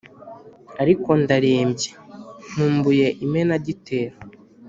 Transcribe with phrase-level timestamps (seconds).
[0.81, 1.91] Ariko ndarembye,
[2.49, 4.15] nkumbuye Imenagitero